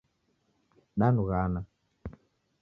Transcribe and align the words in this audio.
Danughana 0.99 1.61